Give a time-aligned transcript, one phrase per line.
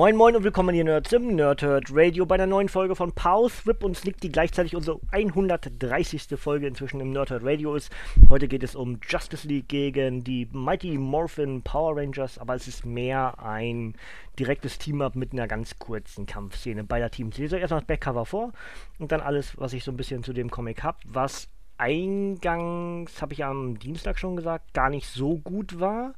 [0.00, 3.66] Moin Moin und willkommen hier Nerds im Nerdhurt Radio bei einer neuen Folge von Pause,
[3.66, 6.38] Rip und Sneak, die gleichzeitig unsere 130.
[6.38, 7.92] Folge inzwischen im Nerdhurt Radio ist.
[8.30, 12.86] Heute geht es um Justice League gegen die Mighty Morphin Power Rangers, aber es ist
[12.86, 13.94] mehr ein
[14.38, 17.34] direktes Team-Up mit einer ganz kurzen Kampfszene beider Teams.
[17.34, 18.52] Ich lese euch erstmal das Backcover vor
[18.98, 23.34] und dann alles, was ich so ein bisschen zu dem Comic habe, was eingangs, habe
[23.34, 26.14] ich am Dienstag schon gesagt, gar nicht so gut war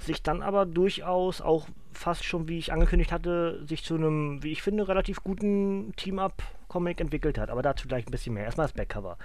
[0.00, 1.66] sich dann aber durchaus auch
[1.96, 7.00] fast schon, wie ich angekündigt hatte, sich zu einem, wie ich finde, relativ guten Team-Up-Comic
[7.00, 7.50] entwickelt hat.
[7.50, 8.44] Aber dazu gleich ein bisschen mehr.
[8.44, 9.18] Erstmal das Backcover.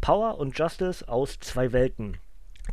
[0.00, 2.18] Power und Justice aus zwei Welten.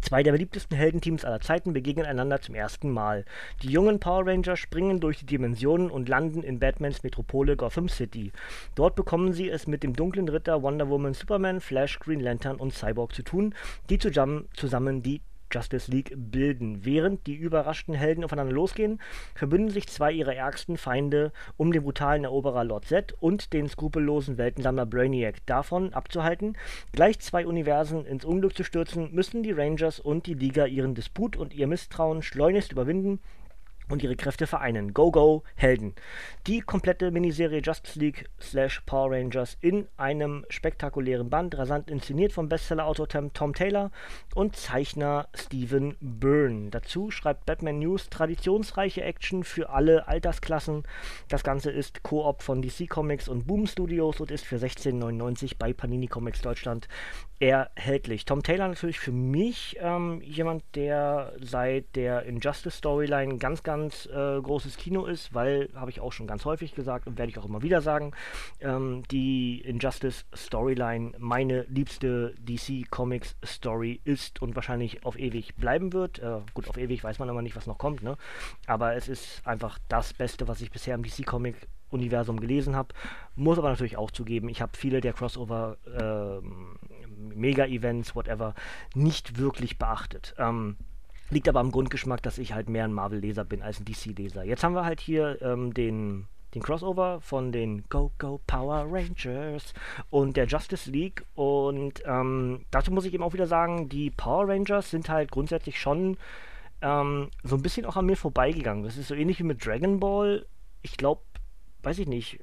[0.02, 3.26] Zwei der beliebtesten Heldenteams aller Zeiten begegnen einander zum ersten Mal.
[3.64, 8.32] Die jungen Power Rangers springen durch die Dimensionen und landen in Batmans Metropole Gotham City.
[8.76, 12.74] Dort bekommen sie es mit dem dunklen Ritter Wonder Woman, Superman, Flash, Green Lantern und
[12.74, 13.56] Cyborg zu tun,
[13.90, 16.86] die zusammen, zusammen die Justice League bilden.
[16.86, 19.00] Während die überraschten Helden aufeinander losgehen,
[19.36, 24.38] verbünden sich zwei ihrer ärgsten Feinde, um den brutalen Eroberer Lord Z und den skrupellosen
[24.38, 26.58] Weltensammler Brainiac davon abzuhalten,
[26.92, 31.36] gleich zwei Universen ins Unglück zu stürzen, müssen die Rangers und die Liga ihren Disput
[31.36, 33.20] und ihr Misstrauen schleunigst überwinden
[33.90, 34.94] und ihre Kräfte vereinen.
[34.94, 35.94] Go, go, Helden.
[36.48, 42.50] Die komplette Miniserie Justice League slash Power Rangers in einem spektakulären Band, rasant inszeniert vom
[42.50, 43.92] Bestsellerautor Tom Taylor
[44.36, 46.70] und Zeichner Stephen Byrne.
[46.70, 50.84] Dazu schreibt Batman News traditionsreiche Action für alle Altersklassen.
[51.28, 55.74] Das Ganze ist Koop von DC Comics und Boom Studios und ist für 16,99 bei
[55.74, 56.88] Panini Comics Deutschland
[57.40, 58.26] erhältlich.
[58.26, 64.42] Tom Taylor natürlich für mich ähm, jemand, der seit der Injustice Storyline ganz, ganz äh,
[64.42, 67.46] großes Kino ist, weil, habe ich auch schon ganz häufig gesagt und werde ich auch
[67.46, 68.12] immer wieder sagen,
[68.60, 75.94] ähm, die Injustice Storyline meine liebste DC Comics Story ist und wahrscheinlich auf ewig bleiben
[75.94, 76.20] wird.
[76.20, 78.18] Äh, gut, auf ewig weiß man aber nicht, was noch kommt, ne?
[78.68, 81.56] Aber es ist einfach das Beste, was ich bisher im DC Comic
[81.90, 82.94] Universum gelesen habe.
[83.36, 86.78] Muss aber natürlich auch zugeben, ich habe viele der Crossover ähm,
[87.36, 88.54] Mega-Events, whatever,
[88.96, 90.36] nicht wirklich beachtet.
[90.38, 90.78] Ähm,
[91.30, 94.44] liegt aber am Grundgeschmack, dass ich halt mehr ein Marvel-Leser bin als ein DC-Leser.
[94.44, 99.74] Jetzt haben wir halt hier ähm, den, den Crossover von den Go Go Power Rangers
[100.10, 101.26] und der Justice League.
[101.36, 105.80] Und ähm, dazu muss ich eben auch wieder sagen, die Power Rangers sind halt grundsätzlich
[105.80, 106.18] schon
[106.82, 108.84] ähm, so ein bisschen auch an mir vorbeigegangen.
[108.84, 110.46] Das ist so ähnlich wie mit Dragon Ball.
[110.82, 111.22] Ich glaube,
[111.84, 112.40] weiß ich nicht,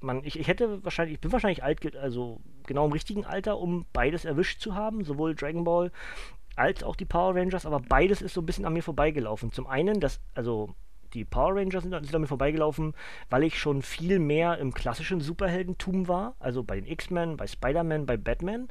[0.00, 3.86] man, ich, ich hätte wahrscheinlich, ich bin wahrscheinlich alt, also genau im richtigen Alter, um
[3.92, 5.90] beides erwischt zu haben, sowohl Dragon Ball
[6.56, 9.52] als auch die Power Rangers, aber beides ist so ein bisschen an mir vorbeigelaufen.
[9.52, 10.74] Zum einen, das, also
[11.14, 12.94] die Power Rangers sind, sind an mir vorbeigelaufen,
[13.30, 18.06] weil ich schon viel mehr im klassischen Superheldentum war, also bei den X-Men, bei Spider-Man,
[18.06, 18.68] bei Batman.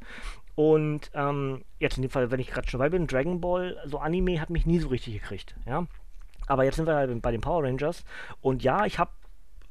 [0.54, 3.98] Und ähm, jetzt in dem Fall, wenn ich gerade schon bei bin, Dragon Ball, so
[3.98, 5.86] Anime hat mich nie so richtig gekriegt, ja.
[6.46, 8.04] Aber jetzt sind wir halt bei den Power Rangers.
[8.40, 9.10] Und ja, ich habe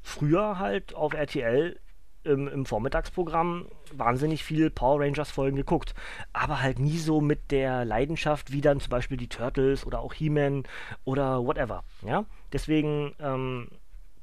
[0.04, 1.80] früher halt auf RTL
[2.26, 5.94] im, im, Vormittagsprogramm wahnsinnig viel Power Rangers Folgen geguckt,
[6.34, 10.14] aber halt nie so mit der Leidenschaft wie dann zum Beispiel die Turtles oder auch
[10.14, 10.64] He-Man
[11.04, 11.84] oder whatever.
[12.06, 13.70] Ja, deswegen ähm,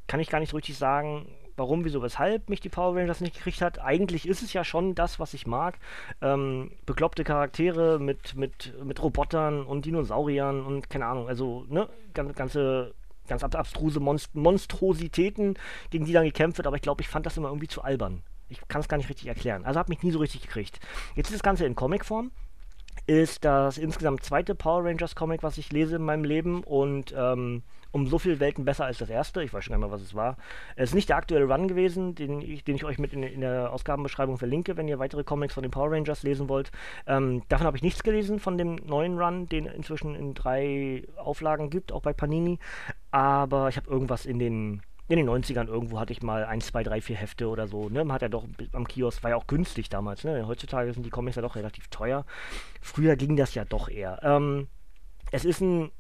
[0.07, 1.27] kann ich gar nicht so richtig sagen,
[1.57, 3.81] warum, wieso, weshalb mich die Power Rangers nicht gekriegt hat.
[3.81, 5.79] Eigentlich ist es ja schon das, was ich mag.
[6.21, 12.95] Ähm, bekloppte Charaktere mit, mit, mit Robotern und Dinosauriern und keine Ahnung, also ne, ganze
[13.29, 15.59] ganz abstruse Monst Monstrositäten,
[15.91, 18.23] gegen die dann gekämpft wird, aber ich glaube, ich fand das immer irgendwie zu albern.
[18.49, 19.65] Ich kann es gar nicht richtig erklären.
[19.65, 20.79] Also hat mich nie so richtig gekriegt.
[21.15, 22.31] Jetzt ist das Ganze in Comicform.
[23.07, 27.63] Ist das insgesamt zweite Power Rangers Comic, was ich lese in meinem Leben und ähm,
[27.93, 29.43] um so viele Welten besser als das erste.
[29.43, 30.37] Ich weiß schon mehr, was es war.
[30.77, 33.43] Es ist nicht der aktuelle Run gewesen, den ich, den ich euch mit in, in
[33.43, 36.73] der Ausgabenbeschreibung verlinke, wenn ihr weitere Comics von den Power Rangers lesen wollt.
[37.07, 41.71] Ähm, davon habe ich nichts gelesen, von dem neuen Run, den inzwischen in drei Auflagen
[41.71, 42.59] gibt, auch bei Panini.
[43.13, 46.85] Aber ich habe irgendwas in den in den 90ern irgendwo hatte ich mal 1, 2,
[46.85, 47.89] 3, 4 Hefte oder so.
[47.89, 48.05] Ne?
[48.05, 50.25] Man hat ja doch am Kiosk, war ja auch günstig damals.
[50.25, 50.47] Ne?
[50.47, 52.25] Heutzutage sind die Comics ja doch relativ teuer.
[52.81, 54.21] Früher ging das ja doch eher.
[54.23, 54.69] Ähm,
[55.31, 55.91] es ist ein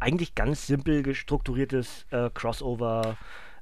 [0.00, 3.16] eigentlich ganz simpel gestrukturiertes äh, Crossover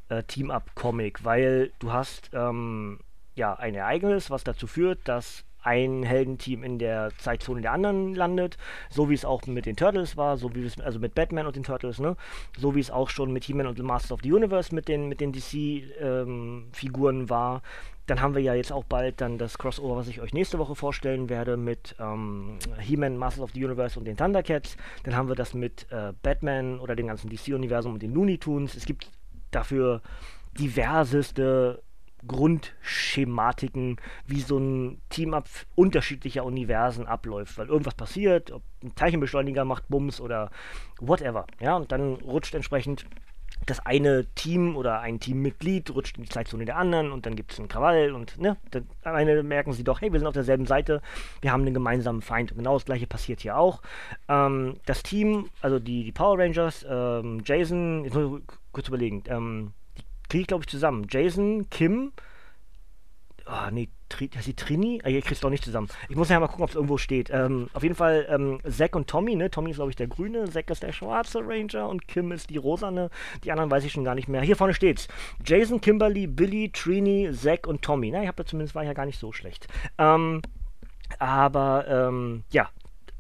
[0.09, 3.01] äh, Team-Up-Comic, weil du hast ähm,
[3.35, 8.57] ja ein Ereignis, was dazu führt, dass ein Heldenteam in der Zeitzone der anderen landet,
[8.89, 11.57] so wie es auch mit den Turtles war, so wie es also mit Batman und
[11.57, 12.17] den Turtles, ne,
[12.57, 15.09] so wie es auch schon mit He-Man und The Masters of the Universe mit den
[15.09, 17.63] mit den DC-Figuren ähm, war.
[18.07, 20.77] Dann haben wir ja jetzt auch bald dann das Crossover, was ich euch nächste Woche
[20.77, 24.77] vorstellen werde mit ähm, He-Man, Masters of the Universe und den Thundercats.
[25.03, 28.77] Dann haben wir das mit äh, Batman oder dem ganzen DC-Universum und den Looney Tunes.
[28.77, 29.11] Es gibt
[29.51, 30.03] dafür
[30.57, 31.83] diverseste
[32.27, 33.97] Grundschematiken,
[34.27, 40.21] wie so ein Team-Up unterschiedlicher Universen abläuft, weil irgendwas passiert, ob ein Teilchenbeschleuniger macht Bums
[40.21, 40.51] oder
[41.01, 41.47] whatever.
[41.61, 43.07] Ja, und dann rutscht entsprechend
[43.65, 47.53] das eine Team oder ein Teammitglied rutscht in die Zeitzone der anderen und dann gibt
[47.53, 50.67] es einen Krawall und ne, dann am merken sie doch, hey, wir sind auf derselben
[50.67, 51.01] Seite,
[51.41, 52.53] wir haben einen gemeinsamen Feind.
[52.53, 53.83] Und genau das gleiche passiert hier auch.
[54.29, 59.25] Ähm, das Team, also die, die Power Rangers, ähm, Jason, jetzt muss ich kurz überlegen,
[59.29, 59.73] ähm,
[60.29, 61.07] kriege ich glaube ich zusammen.
[61.11, 62.13] Jason, Kim,
[63.47, 65.01] oh, nee, Tri heißt die Trini?
[65.05, 65.89] Ah, ich krieg's doch nicht zusammen.
[66.09, 67.29] Ich muss ja mal gucken, ob es irgendwo steht.
[67.31, 69.51] Ähm, auf jeden Fall ähm, Zack und Tommy, ne?
[69.51, 72.57] Tommy ist, glaube ich, der grüne, Zack ist der schwarze Ranger und Kim ist die
[72.57, 73.11] rosane.
[73.43, 74.43] Die anderen weiß ich schon gar nicht mehr.
[74.43, 75.09] Hier vorne steht's.
[75.45, 78.11] Jason, Kimberly, Billy, Trini, Zack und Tommy.
[78.13, 79.67] Na, ich habe zumindest war ja gar nicht so schlecht.
[79.99, 80.43] Ähm,
[81.19, 82.69] aber, ähm, ja.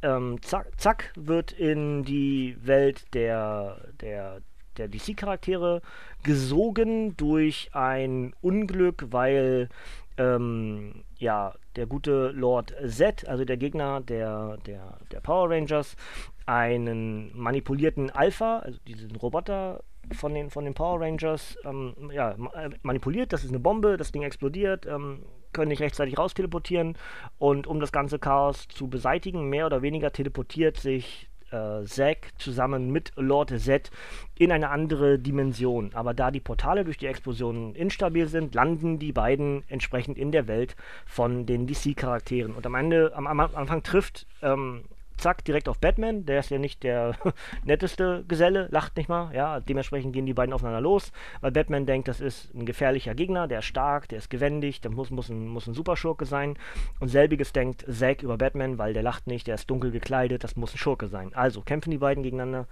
[0.02, 4.40] Ähm, zack, zack wird in die Welt der, der,
[4.78, 5.82] der DC-Charaktere
[6.22, 9.68] gesogen durch ein Unglück, weil
[10.18, 15.96] ähm, ja, der gute Lord Z, also der Gegner der, der, der Power Rangers,
[16.46, 19.82] einen manipulierten Alpha, also diesen Roboter
[20.12, 23.32] von den, von den Power Rangers, ähm, ja, äh, manipuliert.
[23.32, 26.96] Das ist eine Bombe, das Ding explodiert, ähm, können nicht rechtzeitig rausteleportieren.
[27.38, 32.90] Und um das ganze Chaos zu beseitigen, mehr oder weniger teleportiert sich äh, Zack zusammen
[32.90, 33.90] mit Lord Z
[34.38, 35.90] in eine andere Dimension.
[35.94, 40.48] Aber da die Portale durch die Explosionen instabil sind, landen die beiden entsprechend in der
[40.48, 40.76] Welt
[41.06, 42.54] von den DC-Charakteren.
[42.54, 44.84] Und am Ende, am, am Anfang trifft ähm,
[45.16, 46.26] zack, direkt auf Batman.
[46.26, 47.16] Der ist ja nicht der
[47.64, 49.34] netteste Geselle, lacht nicht mal.
[49.34, 53.48] Ja, dementsprechend gehen die beiden aufeinander los, weil Batman denkt, das ist ein gefährlicher Gegner,
[53.48, 56.58] der ist stark, der ist gewendig, der muss, muss, ein, muss ein Superschurke sein.
[57.00, 60.56] Und selbiges denkt Zack über Batman, weil der lacht nicht, der ist dunkel gekleidet, das
[60.56, 61.32] muss ein Schurke sein.
[61.34, 62.66] Also kämpfen die beiden gegeneinander.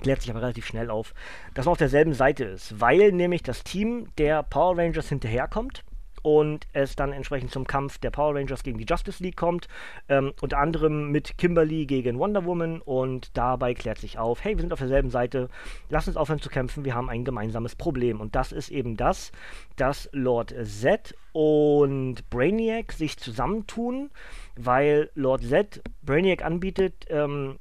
[0.00, 1.14] Klärt sich aber relativ schnell auf,
[1.54, 5.84] dass man auf derselben Seite ist, weil nämlich das Team der Power Rangers hinterherkommt
[6.22, 9.68] und es dann entsprechend zum Kampf der Power Rangers gegen die Justice League kommt.
[10.08, 14.60] Ähm, unter anderem mit Kimberly gegen Wonder Woman und dabei klärt sich auf, hey, wir
[14.62, 15.48] sind auf derselben Seite,
[15.88, 18.20] lass uns aufhören zu kämpfen, wir haben ein gemeinsames Problem.
[18.20, 19.32] Und das ist eben das,
[19.76, 24.10] dass Lord Z und Brainiac sich zusammentun,
[24.56, 27.58] weil Lord Z Brainiac anbietet, ähm,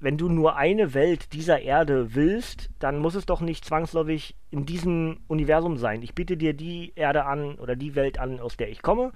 [0.00, 4.64] wenn du nur eine Welt dieser Erde willst, dann muss es doch nicht zwangsläufig in
[4.64, 6.02] diesem Universum sein.
[6.02, 9.12] Ich biete dir die Erde an oder die Welt an, aus der ich komme.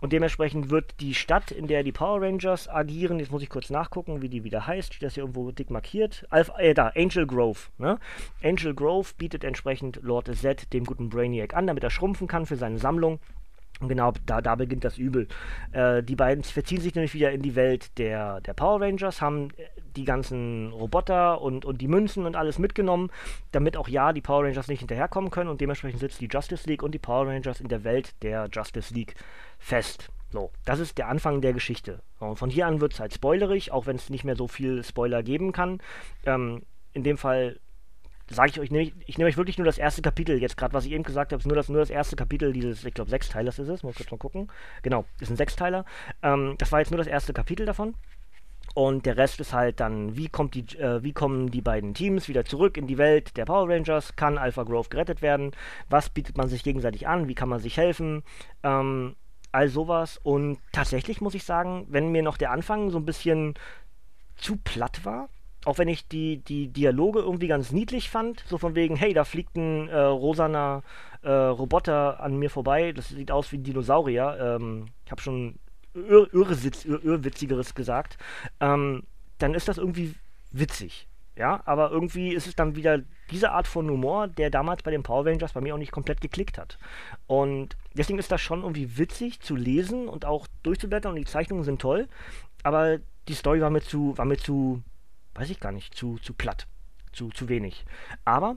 [0.00, 3.70] Und dementsprechend wird die Stadt, in der die Power Rangers agieren, jetzt muss ich kurz
[3.70, 6.26] nachgucken, wie die wieder heißt, steht das hier irgendwo dick markiert.
[6.30, 7.60] Alpha, äh, da, Angel Grove.
[7.78, 7.98] Ne?
[8.42, 12.56] Angel Grove bietet entsprechend Lord Z dem guten Brainiac an, damit er schrumpfen kann für
[12.56, 13.20] seine Sammlung.
[13.80, 15.28] Und genau, da, da beginnt das Übel.
[15.72, 19.50] Äh, die beiden verziehen sich nämlich wieder in die Welt der, der Power Rangers, haben
[19.56, 23.10] äh, die ganzen Roboter und, und die Münzen und alles mitgenommen,
[23.52, 26.82] damit auch ja die Power Rangers nicht hinterherkommen können und dementsprechend sitzt die Justice League
[26.82, 29.14] und die Power Rangers in der Welt der Justice League
[29.58, 30.10] fest.
[30.30, 32.02] So, das ist der Anfang der Geschichte.
[32.18, 34.82] Und von hier an wird es halt spoilerig, auch wenn es nicht mehr so viel
[34.82, 35.80] Spoiler geben kann.
[36.24, 36.62] Ähm,
[36.92, 37.60] in dem Fall
[38.28, 40.40] sage ich euch, nehm ich, ich nehme euch wirklich nur das erste Kapitel.
[40.40, 42.84] Jetzt gerade, was ich eben gesagt habe, ist nur das, nur das erste Kapitel dieses,
[42.84, 43.82] ich glaube, Sechsteilers ist es.
[43.82, 44.50] Muss kurz mal gucken.
[44.82, 45.84] Genau, ist ein Sechsteiler.
[46.22, 47.94] Ähm, das war jetzt nur das erste Kapitel davon.
[48.74, 52.28] Und der Rest ist halt dann, wie, kommt die, äh, wie kommen die beiden Teams
[52.28, 54.16] wieder zurück in die Welt der Power Rangers?
[54.16, 55.52] Kann Alpha Grove gerettet werden?
[55.88, 57.28] Was bietet man sich gegenseitig an?
[57.28, 58.22] Wie kann man sich helfen?
[58.62, 59.16] Ähm,
[59.52, 60.18] all sowas.
[60.22, 63.54] Und tatsächlich muss ich sagen, wenn mir noch der Anfang so ein bisschen
[64.36, 65.30] zu platt war,
[65.66, 69.24] auch wenn ich die, die Dialoge irgendwie ganz niedlich fand, so von wegen, hey, da
[69.24, 70.84] fliegt ein äh, rosaner
[71.22, 74.38] äh, Roboter an mir vorbei, das sieht aus wie ein Dinosaurier.
[74.40, 75.58] Ähm, ich habe schon
[75.94, 78.16] ir Irrsitz, ir Irrwitzigeres gesagt.
[78.60, 79.02] Ähm,
[79.38, 80.14] dann ist das irgendwie
[80.52, 81.08] witzig.
[81.34, 83.00] Ja, aber irgendwie ist es dann wieder
[83.32, 86.20] diese Art von Humor, der damals bei den Power Rangers bei mir auch nicht komplett
[86.20, 86.78] geklickt hat.
[87.26, 91.64] Und deswegen ist das schon irgendwie witzig zu lesen und auch durchzublättern und die Zeichnungen
[91.64, 92.08] sind toll,
[92.62, 94.82] aber die Story war mir zu, war mir zu
[95.36, 96.66] weiß ich gar nicht, zu, zu platt,
[97.12, 97.84] zu, zu wenig.
[98.24, 98.56] Aber,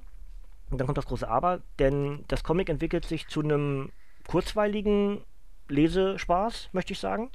[0.69, 3.91] und dann kommt das große Aber, denn das Comic entwickelt sich zu einem
[4.27, 5.21] kurzweiligen
[5.67, 7.31] Lesespaß, möchte ich sagen.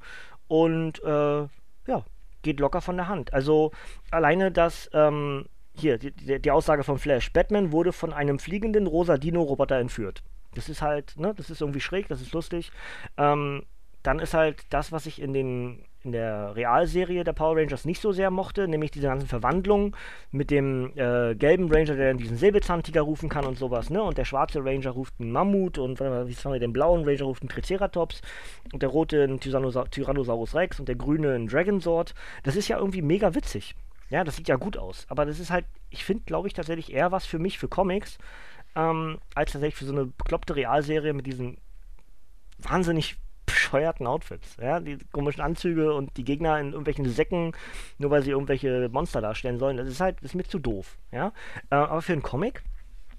[0.48, 1.42] Und äh,
[1.86, 2.04] ja,
[2.42, 3.32] geht locker von der Hand.
[3.32, 3.72] Also
[4.10, 9.16] alleine das, ähm, hier, die, die, Aussage von Flash, Batman wurde von einem fliegenden rosa
[9.16, 10.22] Dino-Roboter entführt.
[10.54, 12.70] Das ist halt, ne, das ist irgendwie schräg, das ist lustig.
[13.16, 13.64] Ähm,
[14.04, 18.00] dann ist halt das, was ich in den in der Realserie der Power Rangers nicht
[18.00, 19.96] so sehr mochte, nämlich diese ganzen Verwandlungen
[20.30, 24.02] mit dem äh, gelben Ranger, der dann diesen Säbelzahntiger rufen kann und sowas, ne?
[24.02, 27.42] Und der schwarze Ranger ruft einen Mammut und wie sagen wir, den blauen Ranger ruft
[27.42, 28.20] einen Triceratops
[28.72, 32.14] und der rote einen Tyrannosa Tyrannosaurus Rex und der grüne einen Dragonsword.
[32.42, 33.74] Das ist ja irgendwie mega witzig.
[34.10, 35.06] Ja, das sieht ja gut aus.
[35.08, 38.18] Aber das ist halt, ich finde, glaube ich, tatsächlich eher was für mich, für Comics,
[38.76, 41.56] ähm, als tatsächlich für so eine bekloppte Realserie mit diesen
[42.58, 43.16] wahnsinnig
[43.74, 44.56] bescheuerten Outfits.
[44.60, 47.52] Ja, die komischen Anzüge und die Gegner in irgendwelchen Säcken,
[47.98, 49.76] nur weil sie irgendwelche Monster darstellen sollen.
[49.76, 50.96] Das ist halt, das ist mir zu doof.
[51.10, 51.32] Ja,
[51.70, 52.62] äh, aber für einen Comic,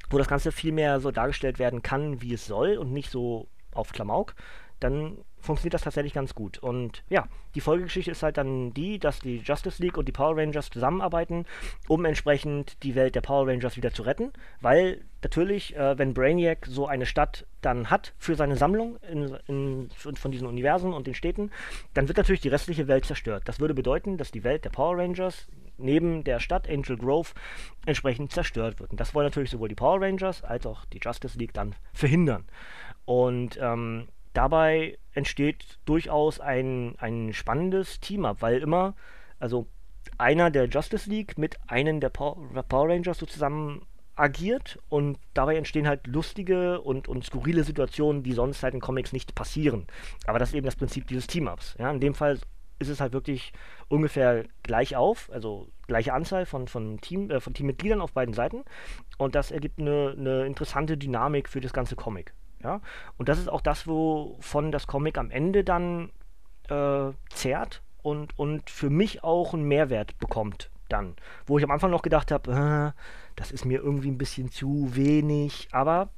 [0.09, 3.47] wo das Ganze viel mehr so dargestellt werden kann, wie es soll und nicht so
[3.73, 4.33] auf Klamauk,
[4.79, 6.57] dann funktioniert das tatsächlich ganz gut.
[6.59, 10.37] Und ja, die Folgegeschichte ist halt dann die, dass die Justice League und die Power
[10.37, 11.45] Rangers zusammenarbeiten,
[11.87, 14.33] um entsprechend die Welt der Power Rangers wieder zu retten.
[14.61, 19.89] Weil natürlich, äh, wenn Brainiac so eine Stadt dann hat für seine Sammlung in, in,
[20.15, 21.51] von diesen Universen und den Städten,
[21.93, 23.43] dann wird natürlich die restliche Welt zerstört.
[23.45, 25.47] Das würde bedeuten, dass die Welt der Power Rangers
[25.77, 27.29] neben der Stadt Angel Grove
[27.85, 28.91] entsprechend zerstört wird.
[28.91, 32.45] Und das wollen natürlich sowohl die Power Rangers als auch die Justice League dann verhindern.
[33.05, 38.95] Und ähm, dabei entsteht durchaus ein, ein spannendes Team-Up, weil immer,
[39.39, 39.67] also
[40.17, 42.37] einer der Justice League mit einem der Power,
[42.71, 48.63] Rangers so zusammen agiert und dabei entstehen halt lustige und, und skurrile Situationen, die sonst
[48.63, 49.87] halt in Comics nicht passieren.
[50.25, 51.75] Aber das ist eben das Prinzip dieses Team-Ups.
[51.79, 51.91] Ja?
[51.91, 52.39] In dem Fall
[52.79, 53.53] ist es halt wirklich
[53.87, 58.63] ungefähr gleich auf, also gleiche Anzahl von, von, Team, äh, von Teammitgliedern auf beiden Seiten
[59.17, 62.33] und das ergibt eine, eine interessante Dynamik für das ganze Comic.
[62.65, 62.81] Ja?
[63.17, 66.11] Und das ist auch das, wovon das Comic am Ende dann
[66.67, 71.15] äh, zehrt und, und für mich auch einen Mehrwert bekommt dann.
[71.45, 72.99] Wo ich am Anfang noch gedacht habe, äh,
[73.35, 76.09] das ist mir irgendwie ein bisschen zu wenig, aber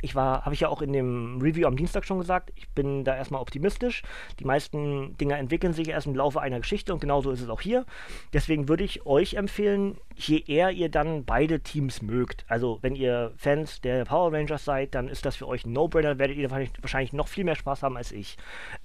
[0.00, 3.04] ich war, habe ich ja auch in dem Review am Dienstag schon gesagt, ich bin
[3.04, 4.02] da erstmal optimistisch.
[4.38, 7.60] Die meisten Dinge entwickeln sich erst im Laufe einer Geschichte und genauso ist es auch
[7.60, 7.84] hier.
[8.32, 13.32] Deswegen würde ich euch empfehlen, je eher ihr dann beide Teams mögt, also wenn ihr
[13.36, 17.12] Fans der Power Rangers seid, dann ist das für euch ein No-Brainer, werdet ihr wahrscheinlich
[17.12, 18.36] noch viel mehr Spaß haben als ich.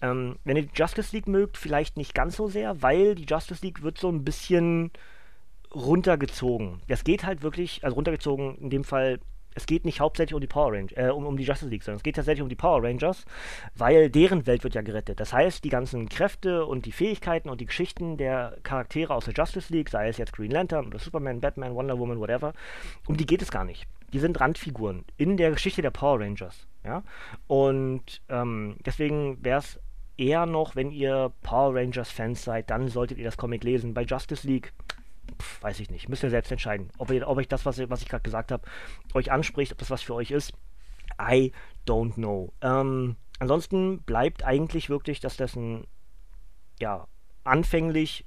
[0.01, 3.65] Ähm, wenn ihr die Justice League mögt, vielleicht nicht ganz so sehr, weil die Justice
[3.65, 4.91] League wird so ein bisschen
[5.74, 6.82] runtergezogen.
[6.88, 9.20] Das geht halt wirklich, also runtergezogen in dem Fall
[9.55, 11.98] es geht nicht hauptsächlich um die Power Rangers, äh, um, um die Justice League, sondern
[11.98, 13.25] es geht tatsächlich um die Power Rangers,
[13.75, 15.19] weil deren Welt wird ja gerettet.
[15.19, 19.33] Das heißt, die ganzen Kräfte und die Fähigkeiten und die Geschichten der Charaktere aus der
[19.33, 22.53] Justice League, sei es jetzt Green Lantern oder Superman, Batman, Wonder Woman, whatever,
[23.07, 23.86] um die geht es gar nicht.
[24.13, 26.67] Die sind Randfiguren in der Geschichte der Power Rangers.
[26.83, 27.03] Ja?
[27.48, 29.79] Und ähm, deswegen wäre es
[30.17, 33.93] eher noch, wenn ihr Power Rangers Fans seid, dann solltet ihr das Comic lesen.
[33.93, 34.74] Bei Justice League
[35.39, 36.10] Pff, weiß ich nicht.
[36.10, 36.89] Müsst ihr selbst entscheiden.
[36.98, 38.63] Ob, ihr, ob euch das, was, was ich gerade gesagt habe,
[39.13, 40.53] euch anspricht, ob das was für euch ist.
[41.20, 41.51] I
[41.88, 42.53] don't know.
[42.62, 45.86] Ähm, ansonsten bleibt eigentlich wirklich, dass das ein,
[46.80, 47.08] ja,
[47.44, 48.25] anfänglich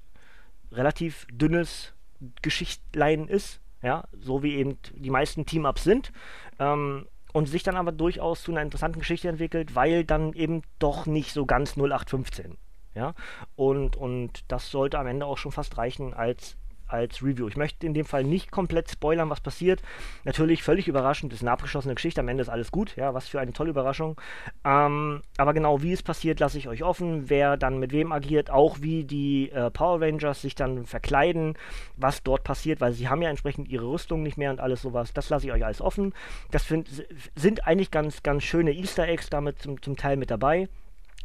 [0.72, 1.94] relativ dünnes
[2.42, 3.60] Geschichtlein ist.
[3.82, 6.12] Ja, so wie eben die meisten Team-Ups sind.
[6.58, 11.04] Ähm, und sich dann aber durchaus zu einer interessanten Geschichte entwickelt, weil dann eben doch
[11.04, 12.56] nicht so ganz 0815.
[12.94, 13.14] Ja,
[13.56, 16.56] und, und das sollte am Ende auch schon fast reichen als
[16.88, 17.48] als Review.
[17.48, 19.82] Ich möchte in dem Fall nicht komplett spoilern, was passiert.
[20.24, 23.40] Natürlich völlig überraschend, ist eine abgeschlossene Geschichte, am Ende ist alles gut, ja, was für
[23.40, 24.20] eine tolle Überraschung.
[24.64, 28.50] Ähm, aber genau wie es passiert, lasse ich euch offen, wer dann mit wem agiert,
[28.50, 31.54] auch wie die äh, Power Rangers sich dann verkleiden,
[31.96, 35.12] was dort passiert, weil sie haben ja entsprechend ihre Rüstung nicht mehr und alles sowas.
[35.12, 36.14] Das lasse ich euch alles offen.
[36.50, 36.88] Das find,
[37.34, 40.68] sind eigentlich ganz, ganz schöne Easter Eggs damit zum, zum Teil mit dabei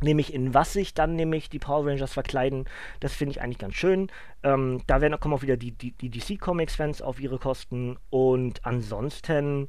[0.01, 2.65] nämlich in was sich dann nämlich die Power Rangers verkleiden.
[2.99, 4.11] Das finde ich eigentlich ganz schön.
[4.43, 7.97] Ähm, da werden, kommen auch wieder die, die, die DC Comics-Fans auf ihre Kosten.
[8.09, 9.67] Und ansonsten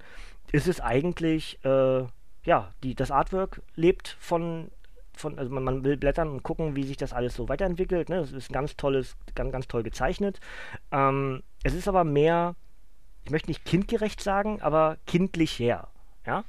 [0.52, 2.04] ist es eigentlich, äh,
[2.44, 4.70] ja, die, das Artwork lebt von,
[5.14, 8.08] von also man, man, will blättern und gucken, wie sich das alles so weiterentwickelt.
[8.08, 8.20] Ne?
[8.20, 10.40] Das ist ganz tolles, ganz, ganz toll gezeichnet.
[10.90, 12.56] Ähm, es ist aber mehr,
[13.24, 15.88] ich möchte nicht kindgerecht sagen, aber kindlich her.
[16.26, 16.44] Ja,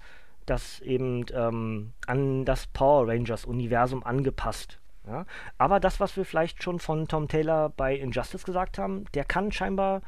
[0.45, 4.79] das eben ähm, an das Power Rangers-Universum angepasst.
[5.07, 5.25] Ja?
[5.57, 9.51] Aber das, was wir vielleicht schon von Tom Taylor bei Injustice gesagt haben, der kann
[9.51, 10.01] scheinbar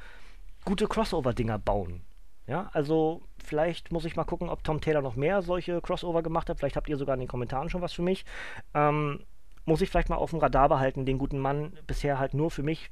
[0.63, 2.01] gute Crossover-Dinger bauen.
[2.47, 6.47] Ja, also vielleicht muss ich mal gucken, ob Tom Taylor noch mehr solche Crossover gemacht
[6.49, 6.59] hat.
[6.59, 8.23] Vielleicht habt ihr sogar in den Kommentaren schon was für mich.
[8.75, 9.23] Ähm,
[9.65, 12.61] muss ich vielleicht mal auf dem Radar behalten, den guten Mann bisher halt nur für
[12.61, 12.91] mich,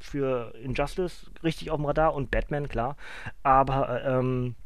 [0.00, 2.96] für Injustice richtig auf dem Radar und Batman, klar.
[3.42, 4.56] Aber ähm,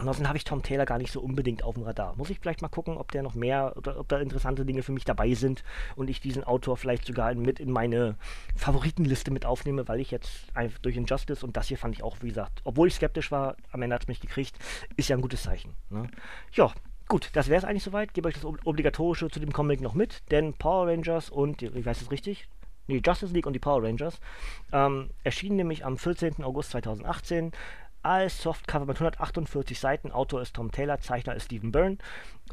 [0.00, 2.16] Ansonsten habe ich Tom Taylor gar nicht so unbedingt auf dem Radar.
[2.16, 4.92] Muss ich vielleicht mal gucken, ob der noch mehr oder ob da interessante Dinge für
[4.92, 5.62] mich dabei sind
[5.94, 8.16] und ich diesen Autor vielleicht sogar mit in meine
[8.56, 12.16] Favoritenliste mit aufnehme, weil ich jetzt einfach durch Injustice und das hier fand ich auch,
[12.22, 14.56] wie gesagt, obwohl ich skeptisch war, am Ende hat es mich gekriegt,
[14.96, 15.74] ist ja ein gutes Zeichen.
[15.90, 16.08] Ne?
[16.54, 16.72] Ja,
[17.06, 18.14] gut, das wäre es eigentlich soweit.
[18.14, 22.00] Gebe euch das Obligatorische zu dem Comic noch mit, denn Power Rangers und, ich weiß
[22.00, 22.48] es richtig,
[22.86, 24.18] nee, Justice League und die Power Rangers
[24.72, 26.42] ähm, erschienen nämlich am 14.
[26.42, 27.52] August 2018
[28.02, 30.10] als Softcover mit 148 Seiten.
[30.10, 31.98] Autor ist Tom Taylor, Zeichner ist Stephen Byrne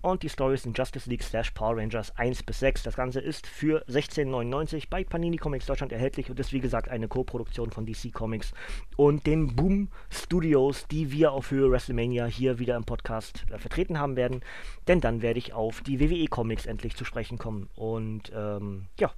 [0.01, 2.84] und die Stories sind Justice League slash Power Rangers 1 bis 6.
[2.84, 7.08] Das Ganze ist für 16,99 bei Panini Comics Deutschland erhältlich und ist wie gesagt eine
[7.08, 8.54] Co-Produktion von DC Comics
[8.96, 14.00] und den Boom Studios, die wir auf Höhe WrestleMania hier wieder im Podcast äh, vertreten
[14.00, 14.42] haben werden.
[14.88, 19.12] Denn dann werde ich auf die WWE Comics endlich zu sprechen kommen und ähm, ja,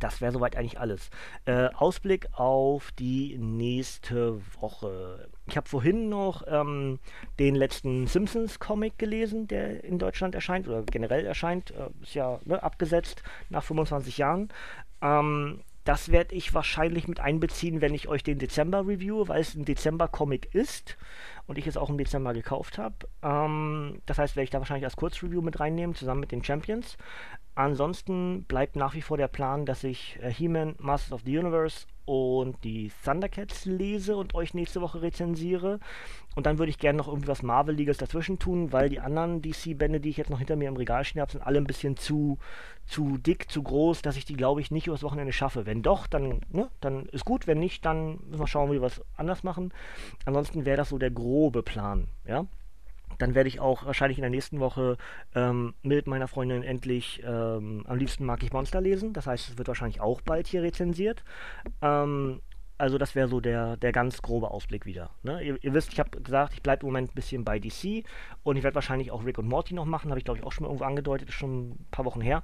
[0.00, 1.10] das wäre soweit eigentlich alles.
[1.44, 5.28] Äh, Ausblick auf die nächste Woche.
[5.46, 6.98] Ich habe vorhin noch ähm,
[7.38, 11.70] den letzten Simpsons-Comic gelesen, der in Deutschland erscheint oder generell erscheint.
[11.70, 14.48] Äh, ist ja ne, abgesetzt nach 25 Jahren.
[15.00, 19.54] Ähm, das werde ich wahrscheinlich mit einbeziehen, wenn ich euch den Dezember review, weil es
[19.54, 20.96] ein Dezember-Comic ist
[21.46, 22.96] und ich es auch im Dezember gekauft habe.
[23.22, 26.96] Ähm, das heißt, werde ich da wahrscheinlich als Kurzreview mit reinnehmen, zusammen mit den Champions.
[27.56, 31.86] Ansonsten bleibt nach wie vor der Plan, dass ich äh, He-Man, Masters of the Universe
[32.04, 35.80] und die Thundercats lese und euch nächste Woche rezensiere.
[36.34, 40.00] Und dann würde ich gerne noch irgendwie was Marvel-Liges dazwischen tun, weil die anderen DC-Bände,
[40.00, 42.38] die ich jetzt noch hinter mir im Regal stehen habe, sind alle ein bisschen zu,
[42.84, 45.64] zu dick, zu groß, dass ich die, glaube ich, nicht übers Wochenende schaffe.
[45.64, 47.46] Wenn doch, dann, ne, dann ist gut.
[47.46, 49.72] Wenn nicht, dann müssen wir schauen, wie wir was anders machen.
[50.26, 52.44] Ansonsten wäre das so der grobe Plan, ja
[53.18, 54.96] dann werde ich auch wahrscheinlich in der nächsten Woche
[55.34, 59.12] ähm, mit meiner Freundin endlich ähm, am liebsten mag ich Monster lesen.
[59.12, 61.24] Das heißt, es wird wahrscheinlich auch bald hier rezensiert.
[61.82, 62.40] Ähm,
[62.78, 65.10] also das wäre so der, der ganz grobe Ausblick wieder.
[65.22, 65.42] Ne?
[65.42, 68.04] Ihr, ihr, wisst, ich habe gesagt, ich bleibe im Moment ein bisschen bei DC
[68.42, 70.10] und ich werde wahrscheinlich auch Rick und Morty noch machen.
[70.10, 72.42] Habe ich glaube ich auch schon mal irgendwo angedeutet, ist schon ein paar Wochen her.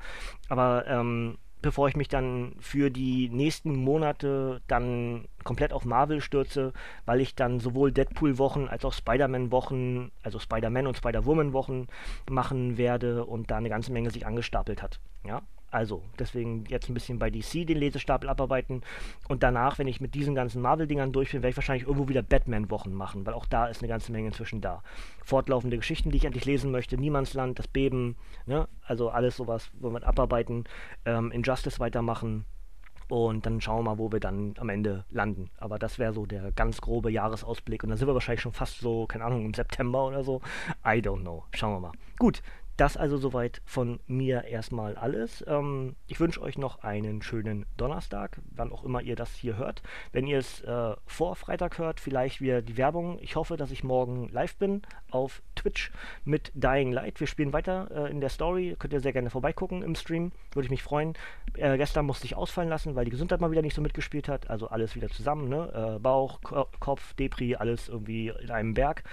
[0.48, 6.72] Aber ähm, bevor ich mich dann für die nächsten Monate dann komplett auf Marvel stürze,
[7.06, 11.86] weil ich dann sowohl Deadpool-Wochen als auch Spider-Man-Wochen, also Spider-Man und Spider-Woman-Wochen
[12.28, 15.00] machen werde und da eine ganze Menge sich angestapelt hat.
[15.24, 15.42] Ja,
[15.72, 18.82] also, deswegen jetzt ein bisschen bei DC den Lesestapel abarbeiten.
[19.26, 22.20] Und danach, wenn ich mit diesen ganzen Marvel-Dingern durch bin, werde ich wahrscheinlich irgendwo wieder
[22.20, 24.82] Batman-Wochen machen, weil auch da ist eine ganze Menge inzwischen da.
[25.24, 26.98] Fortlaufende Geschichten, die ich endlich lesen möchte.
[26.98, 28.68] Niemandsland, das Beben, ne?
[28.84, 30.64] also alles sowas, wo wir abarbeiten.
[31.06, 32.44] Ähm, Injustice weitermachen.
[33.08, 35.50] Und dann schauen wir mal, wo wir dann am Ende landen.
[35.58, 37.82] Aber das wäre so der ganz grobe Jahresausblick.
[37.82, 40.42] Und dann sind wir wahrscheinlich schon fast so, keine Ahnung, im September oder so.
[40.84, 41.44] I don't know.
[41.54, 41.92] Schauen wir mal.
[42.18, 42.42] Gut,
[42.76, 45.44] das also soweit von mir erstmal alles.
[45.46, 49.82] Ähm, ich wünsche euch noch einen schönen Donnerstag, wann auch immer ihr das hier hört.
[50.12, 53.18] Wenn ihr es äh, vor Freitag hört, vielleicht wieder die Werbung.
[53.20, 55.92] Ich hoffe, dass ich morgen live bin auf Twitch
[56.24, 57.20] mit Dying Light.
[57.20, 58.76] Wir spielen weiter äh, in der Story.
[58.78, 60.32] Könnt ihr sehr gerne vorbeigucken im Stream.
[60.52, 61.14] Würde ich mich freuen.
[61.54, 64.48] Äh, gestern musste ich ausfallen lassen, weil die Gesundheit mal wieder nicht so mitgespielt hat.
[64.48, 65.48] Also alles wieder zusammen.
[65.48, 65.96] Ne?
[65.96, 69.04] Äh, Bauch, Ko Kopf, Depri, alles irgendwie in einem Berg.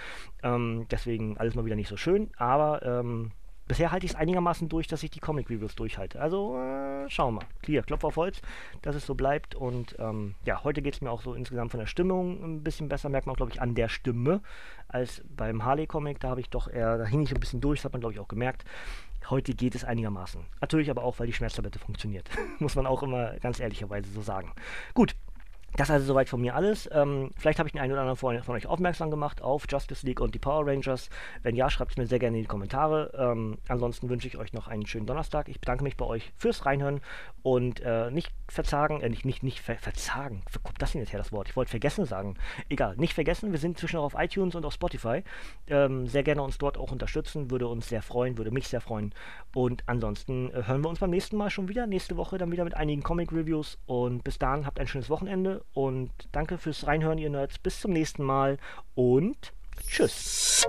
[0.44, 2.30] Ähm, deswegen alles mal wieder nicht so schön.
[2.38, 3.32] Aber ähm,
[3.70, 6.20] bisher halte ich es einigermaßen durch, dass ich die Comic-Reviews durchhalte.
[6.20, 7.48] Also äh, schauen wir mal.
[7.66, 8.42] Hier, Klopf auf Holz,
[8.82, 9.56] dass es so bleibt.
[9.56, 12.90] Und ähm, ja, heute geht es mir auch so insgesamt von der Stimmung ein bisschen
[12.90, 13.10] besser.
[13.10, 14.42] Merkt man, glaube ich, an der Stimme
[14.88, 16.20] als beim Harley-Comic.
[16.20, 18.14] Da habe ich doch eher, da hing ich ein bisschen durch, das hat man, glaube
[18.14, 18.66] ich, auch gemerkt.
[19.30, 20.42] Heute geht es einigermaßen.
[20.62, 22.30] Natürlich aber auch, weil die Schmerztablette funktioniert.
[22.60, 24.54] Muss man auch immer ganz ehrlicherweise so sagen.
[24.96, 25.16] Gut,
[25.76, 26.90] das also soweit von mir alles.
[26.92, 30.06] Ähm, vielleicht habe ich den einen oder anderen von, von, euch aufmerksam gemacht auf Justice
[30.06, 31.10] League und die Power Rangers.
[31.44, 33.12] Wenn ja, schreibt es mir sehr gerne in die Kommentare.
[33.18, 35.48] Ähm, ansonsten wünsche ich euch noch einen schönen Donnerstag.
[35.48, 37.02] Ich bedanke mich bei euch fürs Reinhören
[37.44, 40.44] und äh, nicht verzagen, äh, nicht, nicht, nicht ver verzagen.
[40.52, 41.50] Wo kommt das denn jetzt her, das Wort?
[41.50, 42.36] Ich wollte vergessen sagen.
[42.70, 45.24] Egal, nicht vergessen, wir sind inzwischen auch auf iTunes und auf Spotify.
[45.68, 49.14] Ähm, sehr gerne uns dort auch unterstützen, würde uns sehr freuen, würde mich sehr freuen.
[49.54, 51.88] Und ansonsten äh, hören wir uns beim nächsten Mal schon wieder.
[51.88, 53.78] Nächste Woche dann wieder mit einigen Comic-Reviews.
[53.86, 57.60] Und bis dahin habt ein schönes Wochenende und danke fürs Reinhören, ihr Nerds.
[57.60, 58.58] Bis zum nächsten Mal
[58.96, 59.54] und
[59.88, 60.68] tschüss.